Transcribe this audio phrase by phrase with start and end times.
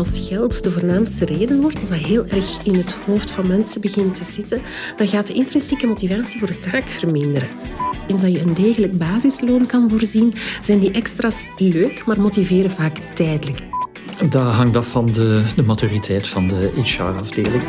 [0.00, 3.80] als geld de voornaamste reden wordt, als dat heel erg in het hoofd van mensen
[3.80, 4.60] begint te zitten,
[4.96, 7.48] dan gaat de intrinsieke motivatie voor de taak verminderen.
[8.06, 12.96] Eens dat je een degelijk basisloon kan voorzien, zijn die extra's leuk, maar motiveren vaak
[13.14, 13.58] tijdelijk.
[14.30, 17.62] Dat hangt af van de, de maturiteit van de HR-afdeling.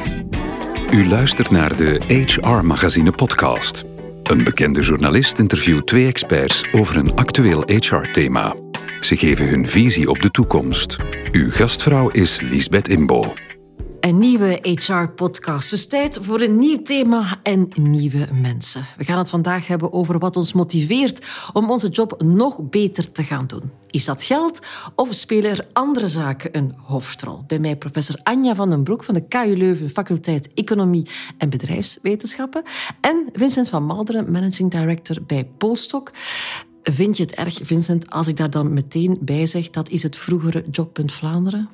[0.91, 3.83] U luistert naar de HR Magazine podcast.
[4.23, 8.55] Een bekende journalist interviewt twee experts over een actueel HR-thema.
[9.01, 10.97] Ze geven hun visie op de toekomst.
[11.31, 13.33] Uw gastvrouw is Lisbeth Imbo.
[13.99, 15.69] Een nieuwe HR-podcast.
[15.69, 18.85] Dus tijd voor een nieuw thema en nieuwe mensen.
[18.97, 23.23] We gaan het vandaag hebben over wat ons motiveert om onze job nog beter te
[23.23, 23.71] gaan doen.
[23.87, 27.43] Is dat geld of spelen er andere zaken een hoofdrol?
[27.47, 32.63] Bij mij professor Anja van den Broek van de KU Leuven, faculteit Economie en Bedrijfswetenschappen.
[33.01, 36.11] En Vincent van Malderen, managing director bij Polstok.
[36.83, 40.17] Vind je het erg, Vincent, als ik daar dan meteen bij zeg dat is het
[40.17, 41.69] vroegere Jobpunt Vlaanderen?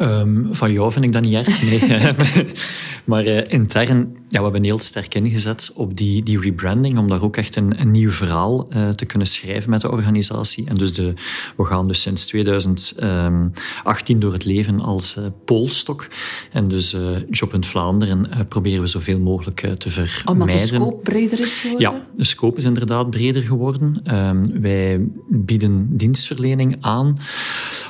[0.00, 2.12] Um, van jou vind ik dat niet erg, nee.
[3.04, 7.22] maar uh, intern, ja, we hebben heel sterk ingezet op die, die rebranding, om daar
[7.22, 10.66] ook echt een, een nieuw verhaal uh, te kunnen schrijven met de organisatie.
[10.68, 11.14] En dus de,
[11.56, 16.08] we gaan dus sinds 2018 door het leven als uh, Poolstok.
[16.52, 16.96] En dus
[17.30, 20.28] Job in Vlaanderen proberen we zoveel mogelijk te vermijden.
[20.28, 21.90] Omdat de scope breder is geworden?
[21.90, 24.02] Ja, de scope is inderdaad breder geworden.
[24.14, 27.16] Um, wij bieden dienstverlening aan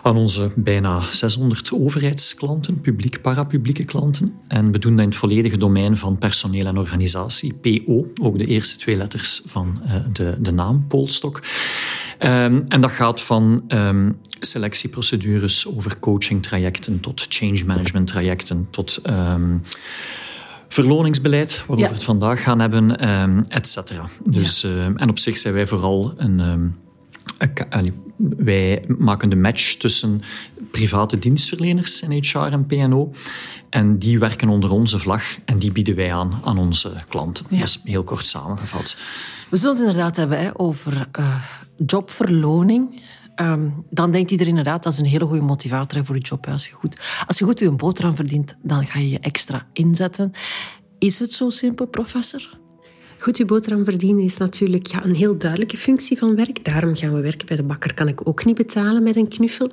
[0.03, 4.35] aan onze bijna 600 overheidsklanten, publiek-parapublieke klanten.
[4.49, 8.47] En we doen dat in het volledige domein van personeel en organisatie, PO, ook de
[8.47, 11.43] eerste twee letters van uh, de, de naam Polstok.
[12.23, 19.61] Um, en dat gaat van um, selectieprocedures over coachingtrajecten tot change management trajecten tot um,
[20.69, 21.89] verloningsbeleid, waarover ja.
[21.89, 22.97] we het vandaag gaan hebben,
[23.49, 24.09] et cetera.
[24.31, 24.93] Dus, ja.
[24.95, 26.41] en op zich zijn wij vooral een...
[26.41, 26.77] Um,
[28.19, 30.21] wij maken de match tussen
[30.71, 33.11] private dienstverleners in HR en PNO.
[33.71, 37.47] En die werken onder onze vlag en die bieden wij aan aan onze klanten.
[37.49, 37.59] Ja.
[37.59, 38.97] Dat is heel kort samengevat.
[39.49, 41.43] We zullen het inderdaad hebben hè, over uh,
[41.87, 43.03] jobverloning.
[43.41, 46.47] Um, dan denkt iedereen inderdaad dat is een hele goede motivator voor je job.
[46.47, 50.33] Als je goed, als je goed je boterham verdient, dan ga je je extra inzetten.
[50.99, 52.58] Is het zo simpel, professor?
[53.21, 56.65] Goed je boterham verdienen is natuurlijk ja, een heel duidelijke functie van werk.
[56.65, 57.95] Daarom gaan we werken bij de bakker.
[57.95, 59.67] Kan ik ook niet betalen met een knuffel.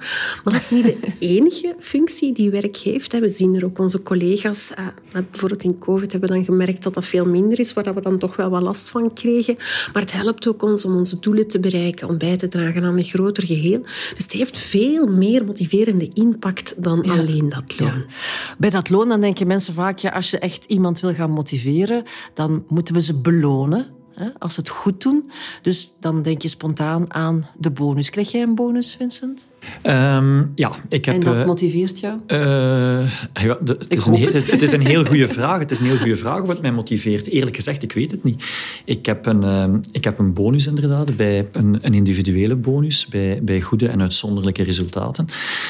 [0.43, 0.97] Maar dat is niet de
[1.35, 3.19] enige functie die werk heeft.
[3.19, 4.73] We zien er ook onze collega's.
[4.73, 8.01] Eh, bijvoorbeeld in COVID hebben we dan gemerkt dat dat veel minder is, waar we
[8.01, 9.55] dan toch wel wat last van kregen.
[9.93, 12.97] Maar het helpt ook ons om onze doelen te bereiken, om bij te dragen aan
[12.97, 13.81] een groter geheel.
[13.81, 17.17] Dus het heeft veel meer motiverende impact dan ja.
[17.17, 17.89] alleen dat loon.
[17.89, 18.05] Ja.
[18.57, 22.03] Bij dat loon dan denken mensen vaak, ja, als je echt iemand wil gaan motiveren,
[22.33, 23.95] dan moeten we ze belonen belonen
[24.39, 25.29] als ze het goed doen.
[25.61, 28.09] Dus dan denk je spontaan aan de bonus.
[28.09, 29.49] Krijg jij een bonus, Vincent?
[29.83, 31.15] Um, ja, ik heb...
[31.15, 32.19] En dat motiveert jou?
[32.27, 32.37] Uh,
[33.33, 34.51] ja, de, het, is een heel, het.
[34.51, 35.59] het is een heel goede vraag.
[35.59, 37.27] Het is een heel goede vraag wat mij motiveert.
[37.27, 38.43] Eerlijk gezegd, ik weet het niet.
[38.85, 43.39] Ik heb een, uh, ik heb een bonus inderdaad, bij een, een individuele bonus, bij,
[43.43, 45.27] bij goede en uitzonderlijke resultaten.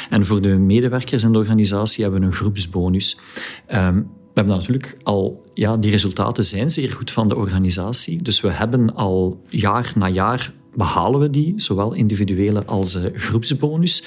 [0.10, 3.18] En voor de medewerkers in de organisatie hebben we een groepsbonus.
[3.74, 8.22] Um, we hebben natuurlijk al, ja, die resultaten zijn zeer goed van de organisatie.
[8.22, 14.04] Dus we hebben al jaar na jaar behalen we die, zowel individuele als uh, groepsbonus.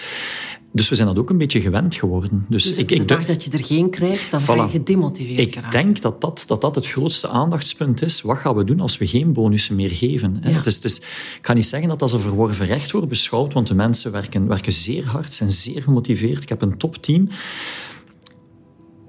[0.73, 2.47] Dus we zijn dat ook een beetje gewend geworden.
[2.49, 4.45] Dus, dus ik, de ik, dag dat je er geen krijgt, dan voilà.
[4.45, 8.21] ga je gedemotiveerd Ik denk dat dat, dat dat het grootste aandachtspunt is.
[8.21, 10.39] Wat gaan we doen als we geen bonussen meer geven?
[10.43, 10.51] Ja.
[10.51, 13.09] Het is, het is, ik ga niet zeggen dat dat als een verworven recht wordt
[13.09, 16.43] beschouwd, want de mensen werken, werken zeer hard, zijn zeer gemotiveerd.
[16.43, 17.29] Ik heb een topteam.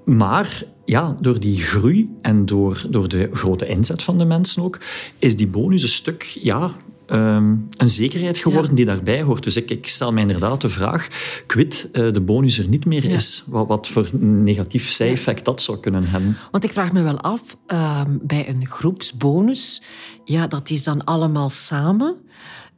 [0.04, 4.78] Maar ja, door die groei en door, door de grote inzet van de mensen ook,
[5.18, 6.74] is die bonus een stuk ja,
[7.06, 8.76] um, een zekerheid geworden ja.
[8.76, 9.42] die daarbij hoort.
[9.42, 11.08] Dus ik, ik, stel mij inderdaad de vraag,
[11.46, 13.14] quid uh, de bonus er niet meer ja.
[13.14, 16.36] is, wat, wat voor negatief zij-effect dat zou kunnen hebben.
[16.50, 19.82] Want ik vraag me wel af, uh, bij een groepsbonus,
[20.24, 22.16] ja, dat is dan allemaal samen...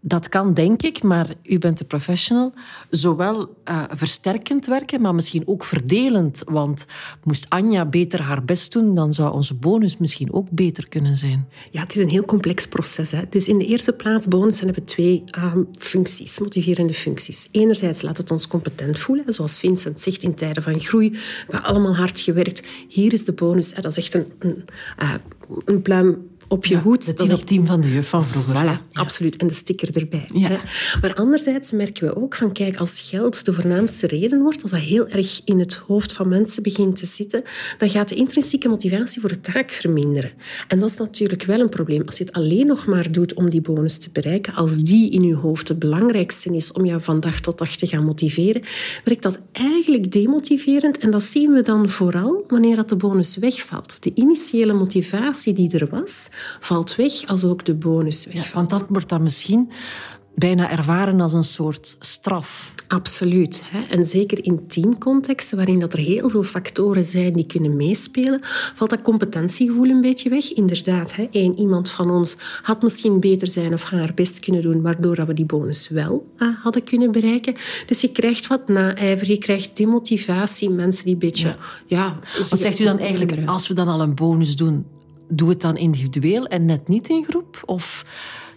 [0.05, 2.53] Dat kan, denk ik, maar u bent de professional,
[2.91, 6.43] zowel uh, versterkend werken, maar misschien ook verdelend.
[6.45, 6.87] Want
[7.25, 11.49] moest Anja beter haar best doen, dan zou onze bonus misschien ook beter kunnen zijn.
[11.71, 13.11] Ja, het is een heel complex proces.
[13.11, 13.23] Hè.
[13.29, 17.49] Dus in de eerste plaats, bonussen hebben twee um, functies, motiverende functies.
[17.51, 21.11] Enerzijds laat het ons competent voelen, zoals Vincent zegt, in tijden van groei.
[21.11, 21.19] We
[21.49, 22.63] hebben allemaal hard gewerkt.
[22.89, 24.65] Hier is de bonus, hè, dat is echt een, een,
[25.03, 25.15] uh,
[25.65, 27.07] een pluim op je hoed.
[27.07, 28.55] Het is op team van de juf van vroeger.
[28.55, 29.37] Voilà, absoluut.
[29.37, 30.29] En de sticker erbij.
[30.33, 30.57] Hè.
[31.01, 34.81] Maar anderzijds merken we ook van, kijk, als geld de voornaamste reden wordt, als dat
[34.81, 37.43] heel erg in het hoofd van mensen begint te zitten,
[37.79, 40.31] dan gaat de intrinsieke motivatie voor de taak verminderen.
[40.69, 42.03] En dat is natuurlijk wel een probleem.
[42.07, 45.23] Als je het alleen nog maar doet om die bonus te bereiken, als die in
[45.23, 48.63] je hoofd het belangrijkste is om jou van dag tot dag te gaan motiveren,
[49.05, 50.99] werkt dat eigenlijk demotiverend.
[50.99, 54.03] En dat zien we dan vooral wanneer dat de bonus wegvalt.
[54.03, 56.29] De initiële motivatie die er was,
[56.61, 58.53] valt weg als ook de bonus wegvalt.
[58.53, 59.71] want dat wordt dan misschien
[60.35, 62.75] bijna ervaren als een soort straf.
[62.89, 63.63] Absoluut.
[63.67, 63.81] Hè?
[63.81, 68.41] En zeker in teamcontexten, waarin dat er heel veel factoren zijn die kunnen meespelen,
[68.75, 70.53] valt dat competentiegevoel een beetje weg.
[70.53, 71.29] Inderdaad, hè?
[71.31, 75.35] Eén, iemand van ons had misschien beter zijn of haar best kunnen doen, waardoor we
[75.35, 77.55] die bonus wel uh, hadden kunnen bereiken.
[77.87, 81.47] Dus je krijgt wat naijver, je krijgt demotivatie, mensen die een beetje...
[81.47, 81.57] Ja,
[81.87, 82.19] ja
[82.51, 84.87] Wat zegt u dan eigenlijk, als we dan al een bonus doen,
[85.37, 87.63] doe het dan individueel en net niet in groep?
[87.67, 88.05] Of...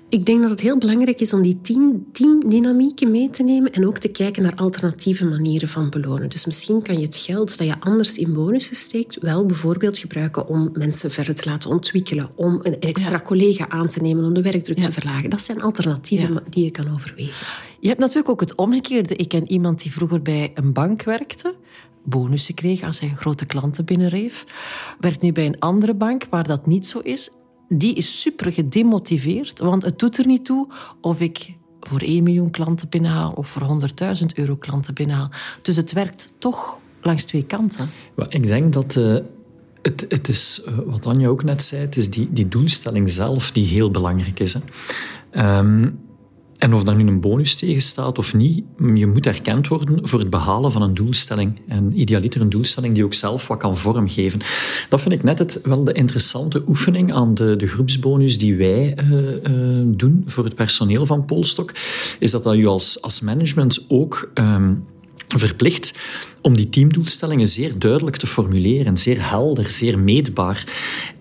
[0.10, 3.88] Ik denk dat het heel belangrijk is om die team, teamdynamieken mee te nemen en
[3.88, 6.30] ook te kijken naar alternatieve manieren van belonen.
[6.30, 10.48] Dus misschien kan je het geld dat je anders in bonussen steekt wel bijvoorbeeld gebruiken
[10.48, 14.42] om mensen verder te laten ontwikkelen, om een extra collega aan te nemen om de
[14.42, 15.30] werkdruk te verlagen.
[15.30, 17.46] Dat zijn alternatieven die je kan overwegen.
[17.80, 19.16] Je hebt natuurlijk ook het omgekeerde.
[19.16, 21.56] Ik ken iemand die vroeger bij een bank werkte
[22.06, 24.46] bonussen kreeg als hij grote klanten binnenreef.
[25.00, 27.32] Werkt nu bij een andere bank waar dat niet zo is
[27.70, 30.68] die is super gedemotiveerd, want het doet er niet toe
[31.02, 33.82] of ik voor 1 miljoen klanten binnenhaal of voor
[34.20, 35.30] 100.000 euro klanten binnenhaal.
[35.62, 37.90] Dus het werkt toch langs twee kanten.
[38.30, 39.18] Ik denk dat uh,
[39.82, 43.52] het, het is, uh, wat Anja ook net zei, het is die, die doelstelling zelf
[43.52, 44.54] die heel belangrijk is.
[44.54, 45.58] Hè.
[45.58, 46.00] Um,
[46.66, 48.64] en of daar nu een bonus tegen staat of niet,
[48.94, 51.62] je moet erkend worden voor het behalen van een doelstelling.
[51.68, 54.40] En idealiter een doelstelling die ook zelf wat kan vormgeven.
[54.90, 58.98] Dat vind ik net het, wel de interessante oefening aan de, de groepsbonus die wij
[59.04, 61.72] uh, uh, doen voor het personeel van Polstok.
[62.20, 64.84] Is dat dat je als, als management ook um,
[65.28, 65.94] verplicht
[66.46, 70.64] om die teamdoelstellingen zeer duidelijk te formuleren, zeer helder, zeer meetbaar.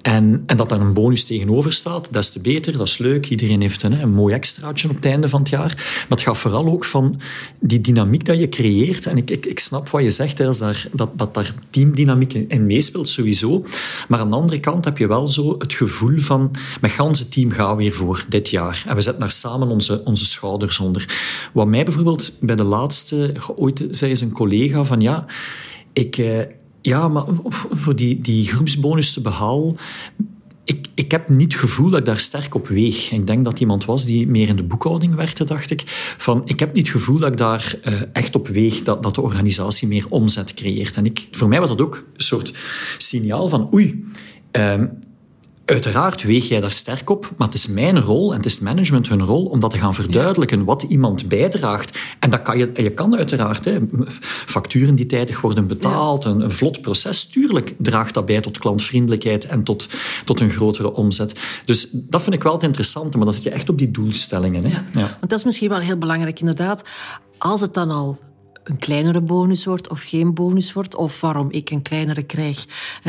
[0.03, 3.29] En, en dat daar een bonus tegenover staat, des te beter, dat is leuk.
[3.29, 5.75] Iedereen heeft een, een mooi extraatje op het einde van het jaar.
[5.77, 7.21] Maar het gaat vooral ook van
[7.61, 9.07] die dynamiek dat je creëert.
[9.07, 12.67] En ik, ik, ik snap wat je zegt, hè, daar, dat, dat daar teamdynamiek in
[12.67, 13.65] meespeelt, sowieso.
[14.09, 16.51] Maar aan de andere kant heb je wel zo het gevoel van,
[16.81, 18.85] met ganse team gaan we weer voor dit jaar.
[18.87, 21.17] En we zetten daar samen onze, onze schouders onder.
[21.53, 25.14] Wat mij bijvoorbeeld bij de laatste, ooit zei eens een collega van, ja,
[25.93, 26.17] ik...
[26.19, 26.41] Eh,
[26.81, 27.25] ja, maar
[27.71, 29.77] voor die, die groepsbonus te behalen,
[30.65, 33.11] ik, ik heb niet het gevoel dat ik daar sterk op weeg.
[33.11, 35.83] Ik denk dat iemand was die meer in de boekhouding werkte, dacht ik.
[36.19, 39.15] Van, ik heb niet het gevoel dat ik daar uh, echt op weeg dat, dat
[39.15, 40.97] de organisatie meer omzet creëert.
[40.97, 42.53] En ik, voor mij was dat ook een soort
[42.99, 44.05] signaal van oei,
[44.53, 44.83] uh,
[45.65, 49.09] Uiteraard weeg jij daar sterk op, maar het is mijn rol en het is management
[49.09, 51.99] hun rol om dat te gaan verduidelijken, wat iemand bijdraagt.
[52.19, 53.79] En dat kan je, je kan uiteraard, hè,
[54.47, 59.47] facturen die tijdig worden betaald, een, een, vlot proces, tuurlijk draagt dat bij tot klantvriendelijkheid
[59.47, 59.89] en tot,
[60.25, 61.61] tot een grotere omzet.
[61.65, 64.65] Dus dat vind ik wel het interessante, maar dan zit je echt op die doelstellingen.
[64.65, 64.69] Hè.
[64.69, 64.85] Ja.
[64.93, 65.01] ja.
[65.01, 66.83] Want dat is misschien wel heel belangrijk, inderdaad.
[67.39, 68.19] Als het dan al
[68.65, 72.67] een kleinere bonus wordt of geen bonus wordt, of waarom ik een kleinere krijg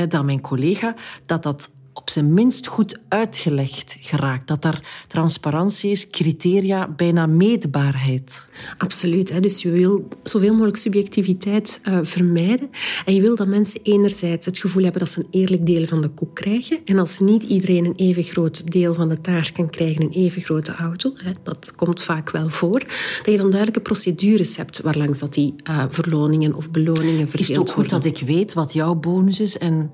[0.10, 4.48] dan mijn collega, dat dat op zijn minst goed uitgelegd geraakt.
[4.48, 8.48] Dat er transparantie is, criteria, bijna meetbaarheid.
[8.78, 9.30] Absoluut.
[9.30, 9.40] Hè.
[9.40, 12.70] Dus je wil zoveel mogelijk subjectiviteit uh, vermijden.
[13.06, 16.02] En je wil dat mensen enerzijds het gevoel hebben dat ze een eerlijk deel van
[16.02, 16.80] de koek krijgen.
[16.86, 20.42] En als niet iedereen een even groot deel van de taart kan krijgen, een even
[20.42, 25.20] grote auto, hè, dat komt vaak wel voor, dat je dan duidelijke procedures hebt waarlangs
[25.20, 27.40] dat die uh, verloningen of beloningen verdeeld worden.
[27.40, 29.92] Is het ook goed dat ik weet wat jouw bonus is en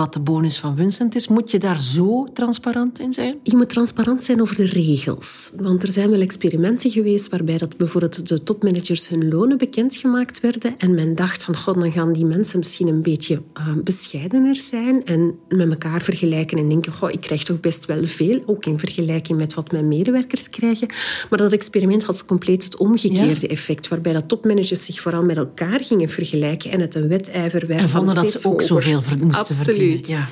[0.00, 1.28] wat de bonus van Vincent is.
[1.28, 3.36] Moet je daar zo transparant in zijn?
[3.42, 5.52] Je moet transparant zijn over de regels.
[5.56, 10.74] Want er zijn wel experimenten geweest waarbij dat bijvoorbeeld de topmanagers hun lonen bekendgemaakt werden.
[10.78, 15.04] En men dacht van, god, dan gaan die mensen misschien een beetje uh, bescheidener zijn
[15.04, 18.78] en met elkaar vergelijken en denken, goh, ik krijg toch best wel veel, ook in
[18.78, 20.88] vergelijking met wat mijn medewerkers krijgen.
[21.30, 25.80] Maar dat experiment had compleet het omgekeerde effect, waarbij dat topmanagers zich vooral met elkaar
[25.80, 29.89] gingen vergelijken en het een wedijver werd en vonden dat ze ook zoveel moesten verdienen.
[29.98, 30.28] Ja.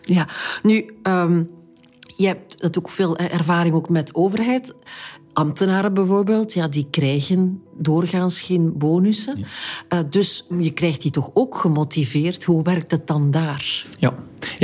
[0.00, 0.28] ja.
[0.62, 1.50] Nu, um,
[2.16, 4.74] je hebt natuurlijk veel ervaring ook met overheid.
[5.32, 9.38] Ambtenaren bijvoorbeeld, ja, die krijgen doorgaans geen bonussen.
[9.38, 9.98] Ja.
[9.98, 12.44] Uh, dus je krijgt die toch ook gemotiveerd.
[12.44, 13.86] Hoe werkt het dan daar?
[13.98, 14.14] Ja,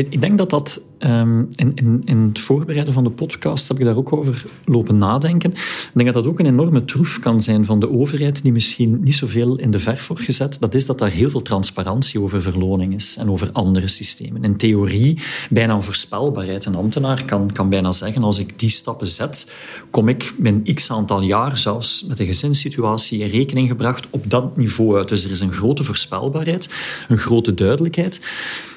[0.09, 3.85] ik denk dat dat ehm, in, in, in het voorbereiden van de podcast heb ik
[3.85, 5.50] daar ook over lopen nadenken.
[5.50, 9.00] Ik denk dat dat ook een enorme troef kan zijn van de overheid, die misschien
[9.02, 10.61] niet zoveel in de verf wordt gezet.
[10.61, 14.45] Dat is dat daar heel veel transparantie over verloning is en over andere systemen.
[14.45, 15.19] In theorie
[15.50, 16.64] bijna voorspelbaarheid.
[16.64, 19.52] Een ambtenaar kan, kan bijna zeggen, als ik die stappen zet,
[19.90, 24.57] kom ik binnen x aantal jaar zelfs met de gezinssituatie in rekening gebracht op dat
[24.57, 25.09] niveau uit.
[25.09, 26.69] Dus er is een grote voorspelbaarheid,
[27.09, 28.21] een grote duidelijkheid.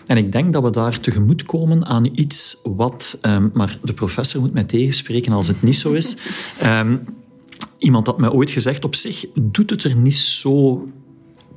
[0.08, 4.42] En ik denk dat we daar tegemoet komen aan iets wat, um, maar de professor
[4.42, 6.16] moet mij tegenspreken als het niet zo is.
[6.64, 7.04] Um,
[7.78, 10.88] iemand had mij ooit gezegd, op zich doet het er niet zo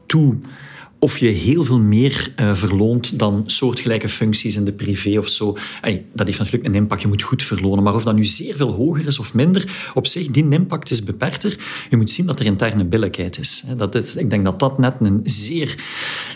[0.07, 0.37] toe
[1.07, 5.57] of je heel veel meer uh, verloont dan soortgelijke functies in de privé of zo.
[6.13, 7.85] dat heeft natuurlijk een impact, je moet goed verlonen.
[7.85, 11.05] Maar of dat nu zeer veel hoger is of minder, op zich, die impact is
[11.05, 11.57] beperkter.
[11.91, 13.65] Je moet zien dat er interne billijkheid is.
[13.77, 15.75] Dat ik denk dat dat net een zeer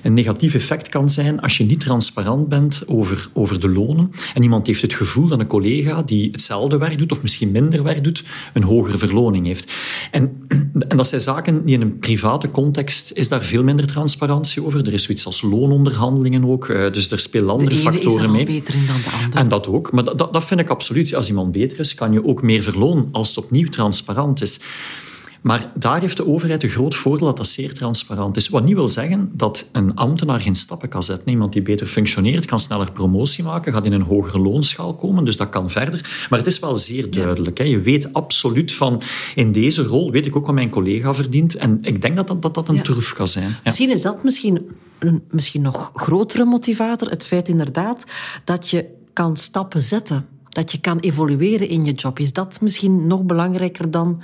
[0.02, 4.10] een negatief effect kan zijn als je niet transparant bent over, over de lonen.
[4.34, 7.82] En iemand heeft het gevoel dat een collega die hetzelfde werk doet, of misschien minder
[7.82, 9.72] werk doet, een hogere verloning heeft.
[10.10, 10.46] En,
[10.88, 14.87] en dat zijn zaken die in een private context is daar veel minder transparantie over.
[14.87, 16.69] Er is zoiets als loononderhandelingen ook.
[16.69, 18.45] Eh, dus er spelen andere factoren mee.
[18.45, 19.38] beter in dan de andere.
[19.40, 19.93] En dat ook.
[19.93, 21.14] Maar dat, dat vind ik absoluut.
[21.14, 24.61] Als iemand beter is, kan je ook meer verlonen als het opnieuw transparant is.
[25.40, 28.49] Maar daar heeft de overheid een groot voordeel dat dat zeer transparant is.
[28.49, 31.28] Wat niet wil zeggen dat een ambtenaar geen stappen kan zetten.
[31.28, 35.37] Iemand die beter functioneert, kan sneller promotie maken, gaat in een hogere loonschaal komen, dus
[35.37, 36.26] dat kan verder.
[36.30, 37.59] Maar het is wel zeer duidelijk.
[37.59, 37.64] Hè.
[37.64, 39.02] Je weet absoluut van,
[39.35, 41.56] in deze rol weet ik ook wat mijn collega verdient.
[41.56, 42.82] En ik denk dat dat, dat, dat een ja.
[42.82, 43.49] troef kan zijn.
[43.49, 43.61] Ja.
[43.64, 48.04] Misschien is dat misschien een misschien nog grotere motivator, het feit inderdaad
[48.44, 52.18] dat je kan stappen zetten dat je kan evolueren in je job.
[52.18, 54.23] Is dat misschien nog belangrijker dan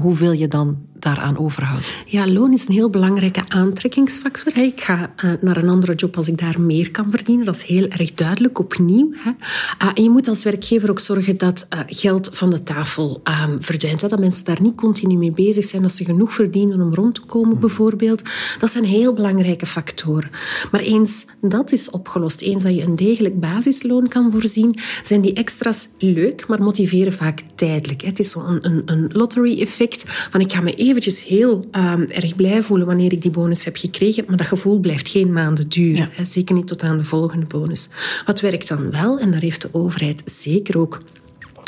[0.00, 2.04] hoeveel je dan daaraan overhoudt?
[2.06, 4.56] Ja, loon is een heel belangrijke aantrekkingsfactor.
[4.58, 7.44] Ik ga uh, naar een andere job als ik daar meer kan verdienen.
[7.44, 9.12] Dat is heel erg duidelijk, opnieuw.
[9.12, 13.60] Uh, en je moet als werkgever ook zorgen dat uh, geld van de tafel ehm,
[13.60, 14.00] verdwijnt.
[14.00, 15.82] Dat mensen daar niet continu mee bezig zijn.
[15.82, 18.22] Dat ze genoeg verdienen om rond te komen, bijvoorbeeld.
[18.58, 20.30] Dat zijn heel belangrijke factoren.
[20.70, 25.32] Maar eens dat is opgelost, eens dat je een degelijk basisloon kan voorzien, zijn die
[25.32, 28.02] extra's leuk, maar motiveren vaak tijdelijk.
[28.02, 32.62] Het is zo'n een, een lottery-effect van ik ga me eventjes heel um, erg blij
[32.62, 36.10] voelen wanneer ik die bonus heb gekregen, maar dat gevoel blijft geen maanden duren.
[36.16, 36.24] Ja.
[36.24, 37.88] Zeker niet tot aan de volgende bonus.
[38.26, 41.00] Wat werkt dan wel, en daar heeft de overheid zeker ook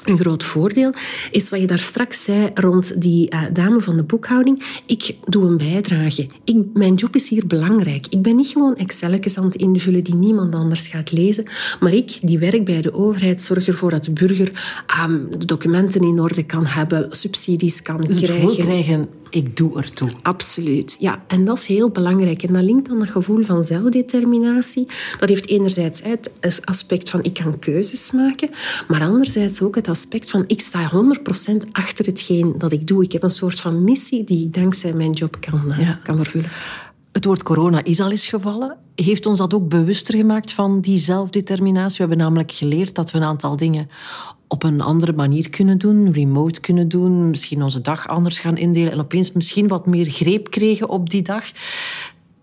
[0.04, 0.92] een groot voordeel
[1.30, 4.82] is wat je daar straks zei rond die uh, dame van de boekhouding.
[4.86, 6.26] Ik doe een bijdrage.
[6.44, 8.06] Ik, mijn job is hier belangrijk.
[8.08, 11.44] Ik ben niet gewoon Excelletjes aan het invullen die niemand anders gaat lezen,
[11.80, 14.52] maar ik, die werk bij de overheid, zorg ervoor dat de burger
[15.04, 18.56] um, de documenten in orde kan hebben, subsidies kan dus krijgen.
[18.56, 20.10] krijgen ik doe ertoe.
[20.22, 21.24] Absoluut, ja.
[21.26, 22.42] En dat is heel belangrijk.
[22.42, 24.88] En dat linkt aan dat gevoel van zelfdeterminatie.
[25.18, 26.30] Dat heeft enerzijds het
[26.64, 28.50] aspect van ik kan keuzes maken,
[28.88, 33.04] maar anderzijds ook het aspect van ik sta 100% achter hetgeen dat ik doe.
[33.04, 36.00] Ik heb een soort van missie die ik dankzij mijn job kan, ja.
[36.02, 36.50] kan vervullen.
[37.12, 38.76] Het woord corona is al eens gevallen.
[38.94, 41.96] Heeft ons dat ook bewuster gemaakt van die zelfdeterminatie?
[41.96, 43.88] We hebben namelijk geleerd dat we een aantal dingen
[44.52, 48.92] op een andere manier kunnen doen, remote kunnen doen, misschien onze dag anders gaan indelen
[48.92, 51.44] en opeens misschien wat meer greep kregen op die dag.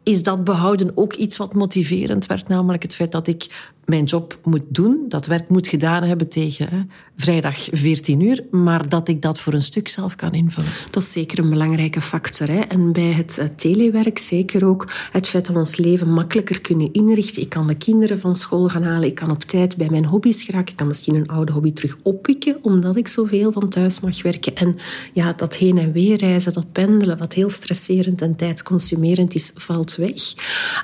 [0.04, 4.38] Is dat behouden ook iets wat motiverend werd, namelijk het feit dat ik mijn job
[4.44, 9.40] moet doen, dat werk moet gedaan hebben tegen vrijdag 14 uur, maar dat ik dat
[9.40, 10.70] voor een stuk zelf kan invullen.
[10.92, 12.50] Dat is zeker een belangrijke factor.
[12.50, 16.94] En bij het uh, telewerk zeker ook het feit dat we ons leven makkelijker kunnen
[16.94, 17.42] inrichten.
[17.42, 20.44] Ik kan de kinderen van school gaan halen, ik kan op tijd bij mijn hobby's
[20.44, 24.22] geraken, ik kan misschien een oude hobby terug oppikken, omdat ik zoveel van thuis mag
[24.22, 24.56] werken.
[24.56, 24.76] En
[25.14, 29.96] ja, dat heen en weer reizen, dat pendelen, wat heel stresserend en tijdsconsumerend is, valt
[29.96, 30.34] weg.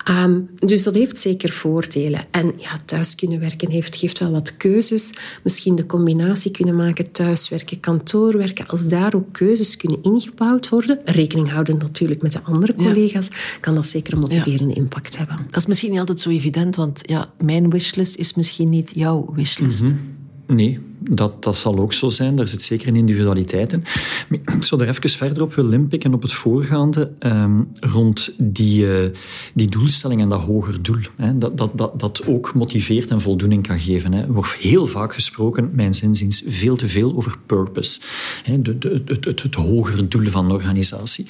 [0.10, 2.22] Um, dus dat heeft zeker voordelen.
[2.32, 5.10] En ja, thuis kunnen werken heeft, geeft wel wat keuzes.
[5.44, 8.68] Misschien de combinatie kunnen maken thuiswerken, kantoorwerken.
[8.68, 13.76] Als daar ook keuzes kunnen ingebouwd worden, rekening houden natuurlijk met de andere collega's, kan
[13.76, 14.82] dat zeker een motiverende ja.
[14.82, 15.38] impact hebben.
[15.50, 19.32] Dat is misschien niet altijd zo evident, want ja, mijn wishlist is misschien niet jouw
[19.36, 19.82] wishlist.
[19.82, 20.13] Mm -hmm.
[20.48, 22.36] Nee, dat, dat zal ook zo zijn.
[22.36, 23.84] Daar zit zeker een individualiteit in.
[24.30, 29.10] Ik zou er even verder op willen inpikken op het voorgaande um, rond die, uh,
[29.54, 31.02] die doelstelling en dat hoger doel.
[31.16, 31.38] Hè.
[31.38, 34.14] Dat, dat, dat, dat ook motiveert en voldoening kan geven.
[34.14, 34.22] Hè.
[34.22, 38.00] Er wordt heel vaak gesproken, mijn zinziens, veel te veel over purpose.
[38.44, 38.62] Hè.
[38.62, 41.28] De, de, het, het, het hogere doel van een organisatie.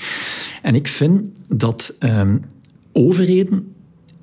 [0.61, 2.45] En ik vind dat um,
[2.91, 3.72] overheden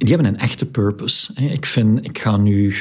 [0.01, 1.33] die hebben een echte purpose.
[1.35, 2.75] Ik vind, ik ga nu...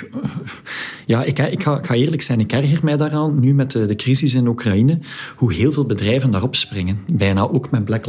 [1.05, 4.33] Ja, ik, ik, ga, eerlijk zijn, ik erger mij daaraan, nu met de, de crisis
[4.33, 4.99] in Oekraïne,
[5.35, 6.99] hoe heel veel bedrijven daarop springen.
[7.07, 8.05] Bijna ook met Black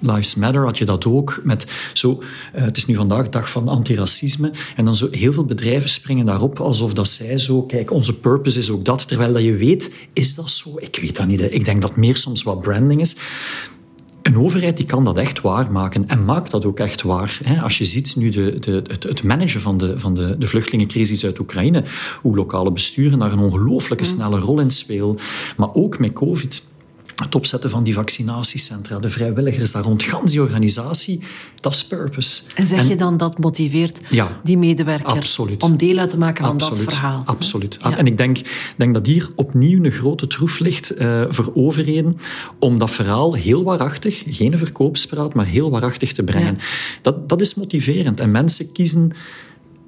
[0.00, 1.40] Lives, Matter had je dat ook.
[1.44, 2.22] Met zo,
[2.54, 6.26] uh, het is nu vandaag dag van antiracisme, en dan zo heel veel bedrijven springen
[6.26, 9.90] daarop alsof dat zij zo, kijk, onze purpose is ook dat, terwijl dat je weet,
[10.12, 10.74] is dat zo?
[10.78, 11.40] Ik weet dat niet.
[11.40, 13.16] Ik denk dat meer soms wat branding is.
[14.32, 17.40] Een overheid die kan dat echt waarmaken en maakt dat ook echt waar.
[17.62, 21.24] Als je ziet nu de, de, het, het managen van, de, van de, de vluchtelingencrisis
[21.24, 21.84] uit Oekraïne,
[22.22, 25.18] hoe lokale besturen daar een ongelooflijke snelle rol in spelen,
[25.56, 26.64] maar ook met COVID
[27.22, 31.22] het opzetten van die vaccinatiecentra, de vrijwilligers daar rond, gans die organisatie,
[31.60, 32.42] dat is purpose.
[32.54, 35.62] En zeg je dan dat motiveert ja, die medewerker absoluut.
[35.62, 37.22] om deel uit te maken van absoluut, dat verhaal?
[37.26, 37.76] Absoluut.
[37.96, 38.38] En ik denk,
[38.76, 42.16] denk dat hier opnieuw een grote troef ligt uh, voor overheden
[42.58, 46.56] om dat verhaal heel waarachtig, geen verkoopspraat, maar heel waarachtig te brengen.
[46.58, 46.64] Ja.
[47.02, 48.20] Dat, dat is motiverend.
[48.20, 49.12] En mensen kiezen...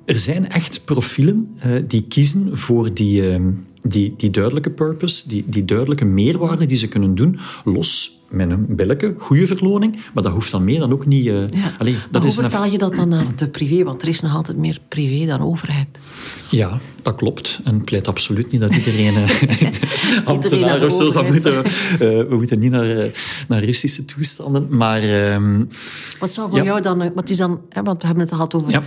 [0.04, 3.38] Er zijn echt profielen uh, die kiezen voor die...
[3.38, 3.46] Uh,
[3.88, 8.66] die, die duidelijke purpose, die, die duidelijke meerwaarde die ze kunnen doen, los met een
[8.68, 11.26] billijke, goede verloning, maar dat hoeft dan meer dan ook niet...
[11.26, 11.74] Uh, ja.
[11.78, 13.84] Allee, dat hoe is vertaal je dat dan naar de privé?
[13.84, 16.00] Want er is nog altijd meer privé dan overheid.
[16.50, 17.60] Ja, dat klopt.
[17.64, 19.30] En pleit absoluut niet dat iedereen uh,
[20.24, 21.52] ambtenaar of zo zou moeten...
[21.54, 21.64] Uh,
[21.98, 23.10] we moeten niet naar,
[23.48, 25.02] naar Russische toestanden, maar...
[25.02, 25.64] Ehm,
[26.18, 26.64] wat zou voor ja.
[26.64, 27.12] jou dan...
[27.14, 28.82] Wat is dan hè, want we hebben het gehad over ja.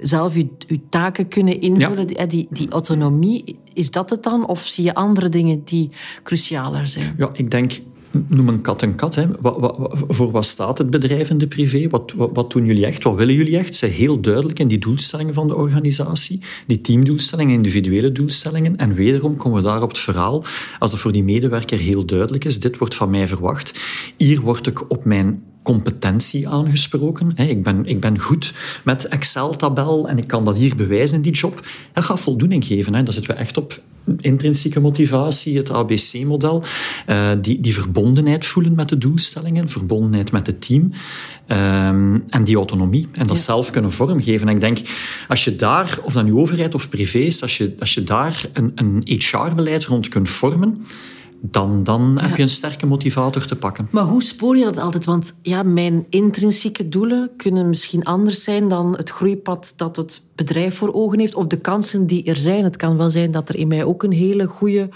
[0.00, 3.58] zelf je, je, taken kunnen invullen, die, die, die autonomie.
[3.74, 4.46] Is dat het dan?
[4.46, 5.90] Of zie je andere dingen die
[6.22, 7.14] crucialer zijn?
[7.16, 9.14] Ja, ik denk noem een kat een kat.
[9.14, 9.26] Hè.
[9.40, 11.88] Wat, voor wat staat het bedrijf in de privé?
[11.88, 13.02] Wat, wat, doen jullie echt?
[13.02, 13.76] Wat willen jullie echt?
[13.76, 16.42] Ze heel duidelijk in die doelstellingen van de organisatie.
[16.66, 18.76] Die teamdoelstellingen, individuele doelstellingen.
[18.76, 20.44] En wederom komen we daar op het verhaal.
[20.78, 23.80] Als dat voor die medewerker heel duidelijk is, dit wordt van mij verwacht.
[24.16, 27.36] Hier word ik op mijn competentie aangesproken.
[27.36, 28.52] Ik ben, ik ben goed
[28.84, 31.66] met Excel-tabel en ik kan dat hier bewijzen in die job.
[31.92, 32.92] Dat gaat voldoening geven.
[32.92, 33.80] Daar zitten we echt op
[34.20, 36.62] intrinsieke motivatie, het ABC-model.
[37.06, 40.92] Uh, die, die verbondenheid voelen met de doelstellingen, verbondenheid met het team.
[41.48, 43.08] Um, en die autonomie.
[43.12, 43.42] En dat ja.
[43.42, 44.48] zelf kunnen vormgeven.
[44.48, 44.78] En ik denk,
[45.28, 48.48] als je daar, of dat nu overheid of privé is, als je, als je daar
[48.52, 50.82] een, een HR-beleid rond kunt vormen,
[51.42, 52.26] dan, dan ja.
[52.26, 53.88] heb je een sterke motivator te pakken.
[53.90, 55.04] Maar hoe spoor je dat altijd?
[55.04, 60.76] Want ja, mijn intrinsieke doelen kunnen misschien anders zijn dan het groeipad dat het bedrijf
[60.76, 62.64] voor ogen heeft of de kansen die er zijn.
[62.64, 64.88] Het kan wel zijn dat er in mij ook een hele goede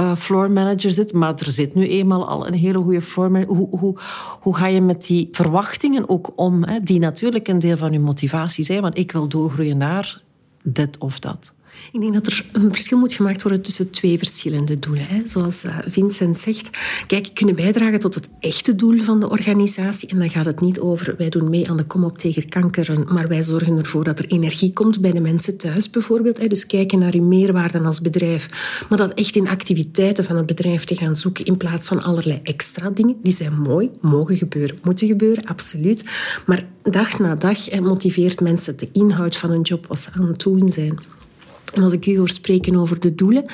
[0.00, 3.56] uh, floor manager zit, maar er zit nu eenmaal al een hele goede floor manager.
[3.56, 3.98] Hoe, hoe,
[4.40, 8.00] hoe ga je met die verwachtingen ook om, hè, die natuurlijk een deel van je
[8.00, 8.82] motivatie zijn?
[8.82, 10.22] Want ik wil doorgroeien naar
[10.62, 11.52] dit of dat.
[11.92, 15.06] Ik denk dat er een verschil moet gemaakt worden tussen twee verschillende doelen.
[15.06, 15.22] Hè.
[15.26, 16.70] Zoals eh, Vincent zegt,
[17.06, 20.08] kijk, kunnen bijdragen tot het echte doel van de organisatie.
[20.08, 23.04] En dan gaat het niet over, wij doen mee aan de kom op tegen kanker,
[23.12, 26.50] maar wij zorgen ervoor dat er energie komt bij de mensen thuis bijvoorbeeld.
[26.50, 28.48] Dus kijken naar uw meerwaarde als bedrijf.
[28.88, 32.40] Maar dat echt in activiteiten van het bedrijf te gaan zoeken in plaats van allerlei
[32.42, 33.16] extra dingen.
[33.22, 36.04] Die zijn mooi, mogen gebeuren, moeten gebeuren, absoluut.
[36.46, 40.40] Maar dag na dag motiveert mensen de inhoud van een job wat ze aan het
[40.40, 40.98] doen zijn.
[41.74, 43.44] En als ik u hoor spreken over de doelen,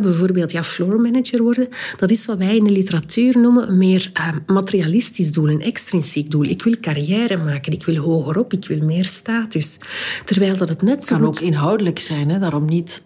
[0.00, 4.10] bijvoorbeeld ja, floor manager worden, dat is wat wij in de literatuur noemen een meer
[4.18, 6.44] uh, materialistisch doel, een extrinsiek doel.
[6.44, 9.78] Ik wil carrière maken, ik wil hogerop, ik wil meer status.
[10.24, 12.38] Terwijl dat het net zo kan ook inhoudelijk zijn, hè?
[12.38, 13.02] daarom niet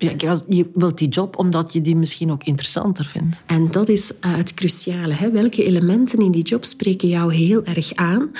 [0.00, 3.42] ja, je wilt die job omdat je die misschien ook interessanter vindt.
[3.46, 5.14] En dat is uh, het cruciale.
[5.14, 5.30] Hè?
[5.30, 8.30] Welke elementen in die job spreken jou heel erg aan?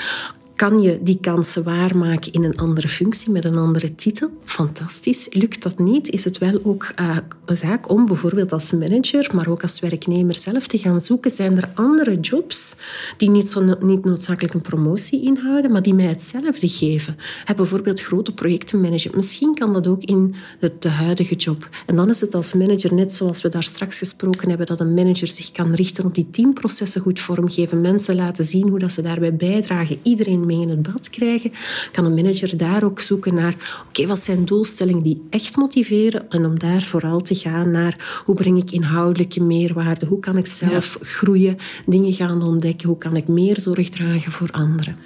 [0.61, 4.29] Kan je die kansen waarmaken in een andere functie met een andere titel?
[4.43, 5.27] Fantastisch.
[5.31, 9.47] Lukt dat niet, is het wel ook uh, een zaak om bijvoorbeeld als manager, maar
[9.47, 11.31] ook als werknemer zelf te gaan zoeken.
[11.31, 12.75] Zijn er andere jobs
[13.17, 17.17] die niet, zo, niet noodzakelijk een promotie inhouden, maar die mij hetzelfde geven?
[17.55, 19.11] Bijvoorbeeld grote projecten managen.
[19.15, 21.69] Misschien kan dat ook in het, de huidige job.
[21.85, 24.93] En dan is het als manager net zoals we daar straks gesproken hebben, dat een
[24.93, 29.01] manager zich kan richten op die teamprocessen goed vormgeven, mensen laten zien hoe dat ze
[29.01, 31.51] daarbij bijdragen, iedereen mee in het bad krijgen,
[31.91, 36.45] kan een manager daar ook zoeken naar, oké, wat zijn doelstellingen die echt motiveren en
[36.45, 40.97] om daar vooral te gaan naar hoe breng ik inhoudelijke meerwaarde, hoe kan ik zelf
[40.99, 41.05] ja.
[41.05, 44.97] groeien, dingen gaan ontdekken, hoe kan ik meer zorg dragen voor anderen.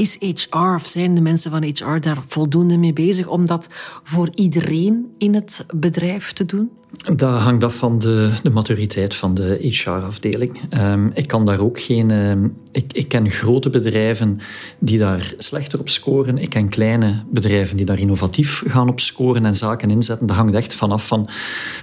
[0.00, 3.68] Is HR of zijn de mensen van HR daar voldoende mee bezig om dat
[4.04, 6.70] voor iedereen in het bedrijf te doen?
[7.16, 10.60] Dat hangt af van de, de maturiteit van de HR-afdeling.
[10.78, 12.10] Um, ik kan daar ook geen.
[12.10, 14.38] Um, ik, ik ken grote bedrijven
[14.78, 16.38] die daar slechter op scoren.
[16.38, 20.26] Ik ken kleine bedrijven die daar innovatief gaan op scoren en zaken inzetten.
[20.26, 21.26] Dat hangt echt vanaf van,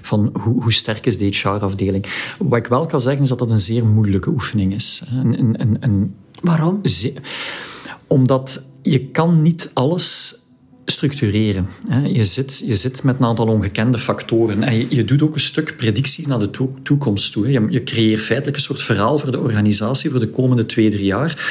[0.01, 2.05] van hoe, hoe sterk is de HR-afdeling.
[2.39, 5.03] Wat ik wel kan zeggen is dat dat een zeer moeilijke oefening is.
[5.11, 6.79] Een, een, een, Waarom?
[8.07, 10.35] Omdat je kan niet alles
[10.85, 11.67] structureren.
[12.05, 14.63] Je zit, je zit met een aantal ongekende factoren.
[14.63, 16.49] En je, je doet ook een stuk predictie naar de
[16.83, 17.51] toekomst toe.
[17.51, 21.05] Je, je creëert feitelijk een soort verhaal voor de organisatie voor de komende twee, drie
[21.05, 21.49] jaar,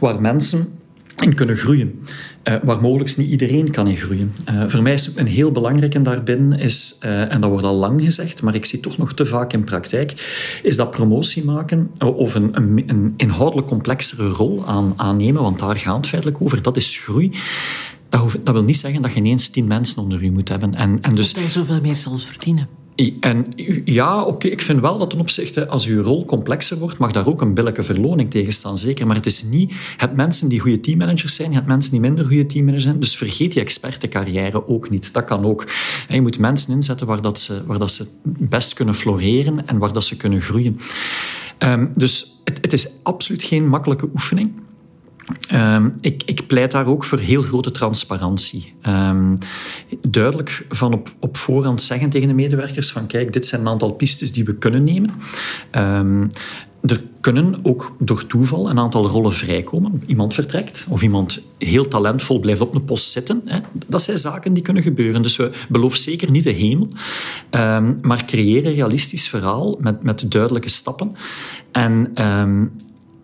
[0.00, 0.78] waar mensen
[1.22, 2.00] in kunnen groeien.
[2.48, 4.34] Uh, waar mogelijk niet iedereen kan in groeien.
[4.50, 8.00] Uh, voor mij is een heel belangrijke daarbinnen, is, uh, en dat wordt al lang
[8.00, 10.12] gezegd, maar ik zie toch nog te vaak in praktijk,
[10.62, 15.76] is dat promotie maken of een, een, een inhoudelijk complexere rol aan, aannemen, want daar
[15.76, 17.32] gaat het feitelijk over, dat is groei.
[18.08, 20.74] Dat, dat, wil niet zeggen dat je ineens tien mensen onder u moet hebben.
[20.74, 22.68] En, en dus, dat je zoveel meer zal verdienen.
[23.20, 23.52] En
[23.84, 27.26] ja, oké, ik vind wel dat ten opzichte, als uw rol complexer wordt, mag daar
[27.26, 29.06] ook een billijke verloning tegen staan, zeker.
[29.06, 32.46] Maar het is niet, het mensen die goede teammanagers zijn, het mensen die minder goede
[32.46, 33.00] teammanagers zijn.
[33.00, 35.12] Dus vergeet die expertencarrière ook niet.
[35.12, 35.64] Dat kan ook.
[36.08, 39.92] je moet mensen inzetten waar, dat ze, waar dat ze best kunnen floreren en waar
[39.92, 40.76] dat ze kunnen groeien.
[41.58, 44.62] Um, dus het, het is absoluut geen makkelijke oefening.
[45.52, 48.74] Um, ik, ik, pleit daar ook voor heel grote transparantie.
[48.86, 49.38] Um,
[50.08, 53.92] duidelijk van op, op voorhand zeggen tegen de medewerkers van kijk, dit zijn een aantal
[53.92, 55.10] pistes die we kunnen nemen.
[55.72, 56.30] Um,
[56.82, 60.02] er kunnen ook door toeval een aantal rollen vrijkomen.
[60.06, 63.42] Iemand vertrekt of iemand heel talentvol blijft op een post zitten.
[63.44, 63.60] Hè.
[63.86, 65.22] Dat zijn zaken die kunnen gebeuren.
[65.22, 66.88] Dus we beloven zeker niet de hemel,
[68.00, 71.12] maar creëren een realistisch verhaal met, met duidelijke stappen.
[71.72, 72.12] En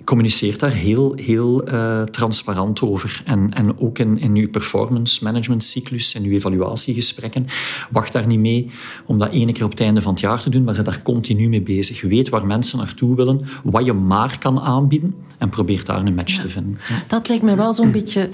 [0.04, 3.22] communiceert daar heel, heel uh, transparant over.
[3.24, 7.46] En, en ook in, in uw performance management cyclus en uw evaluatiegesprekken.
[7.90, 8.70] Wacht daar niet mee
[9.06, 11.02] om dat ene keer op het einde van het jaar te doen, maar zit daar
[11.02, 12.00] continu mee bezig.
[12.00, 16.14] Je weet waar mensen naartoe willen, wat je maar kan aanbieden en probeert daar een
[16.14, 16.78] match te vinden.
[17.06, 18.30] Dat lijkt me wel zo'n beetje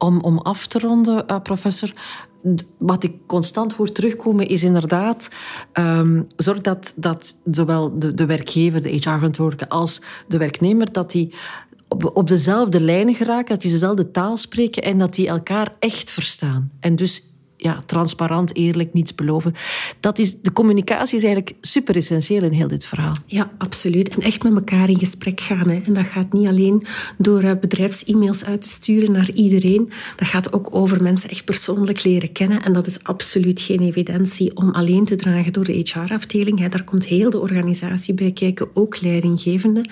[0.00, 1.92] om, om af te ronden, uh, professor,
[2.78, 5.28] wat ik constant hoor terugkomen is inderdaad...
[5.72, 10.92] Um, zorg dat, dat zowel de, de werkgever, de HR-verantwoordelijke, als de werknemer...
[10.92, 11.34] dat die
[11.88, 16.10] op, op dezelfde lijnen geraken, dat die dezelfde taal spreken en dat die elkaar echt
[16.10, 16.70] verstaan.
[16.80, 17.29] En dus
[17.62, 19.54] ja, transparant, eerlijk, niets beloven.
[20.00, 23.14] Dat is, de communicatie is eigenlijk super essentieel in heel dit verhaal.
[23.26, 24.08] Ja, absoluut.
[24.08, 25.68] En echt met elkaar in gesprek gaan.
[25.68, 25.80] Hè.
[25.84, 26.82] En dat gaat niet alleen
[27.18, 29.90] door uh, bedrijfs-e-mails uit te sturen naar iedereen.
[30.16, 32.62] Dat gaat ook over mensen echt persoonlijk leren kennen.
[32.62, 36.68] En dat is absoluut geen evidentie om alleen te dragen door de HR-afdeling.
[36.68, 39.84] Daar komt heel de organisatie bij kijken, ook leidinggevende.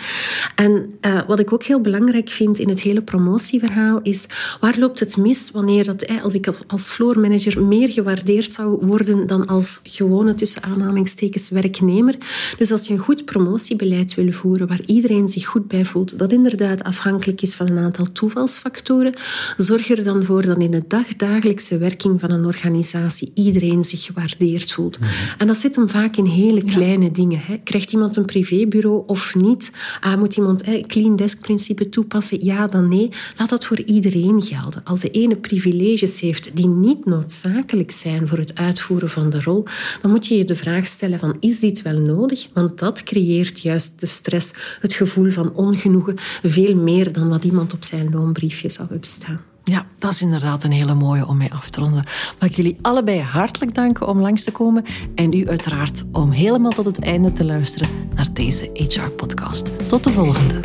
[0.54, 4.26] En uh, wat ik ook heel belangrijk vind in het hele promotieverhaal is
[4.60, 9.46] waar loopt het mis wanneer dat, als ik als floormanager meer gewaardeerd zou worden dan
[9.46, 12.16] als gewone tussen aanhalingstekens werknemer.
[12.58, 16.32] Dus als je een goed promotiebeleid wil voeren waar iedereen zich goed bij voelt, dat
[16.32, 19.14] inderdaad afhankelijk is van een aantal toevalsfactoren,
[19.56, 24.72] zorg er dan voor dat in de dagdagelijkse werking van een organisatie iedereen zich gewaardeerd
[24.72, 25.00] voelt.
[25.00, 25.10] Mhm.
[25.38, 27.40] En dat zit hem vaak in hele kleine dingen.
[27.42, 27.56] Hè.
[27.64, 29.72] Krijgt iemand een privébureau of niet?
[30.00, 32.44] Ah, moet iemand hè, clean desk principe toepassen?
[32.44, 33.08] Ja, dan nee.
[33.36, 34.84] Laat dat voor iedereen gelden.
[34.84, 39.40] Als de ene privileges heeft die niet noodzakelijk noodzakelijk zijn voor het uitvoeren van de
[39.40, 39.64] rol,
[40.00, 42.46] dan moet je je de vraag stellen van is dit wel nodig?
[42.54, 47.72] Want dat creëert juist de stress, het gevoel van ongenoegen, veel meer dan wat iemand
[47.72, 49.40] op zijn loonbriefje zou hebben staan.
[49.64, 52.04] Ja, dat is inderdaad een hele mooie om mee af te ronden.
[52.40, 54.84] Mag ik jullie allebei hartelijk danken om langs te komen
[55.14, 59.88] en u uiteraard om helemaal tot het einde te luisteren naar deze HR-podcast.
[59.88, 60.60] Tot de volgende.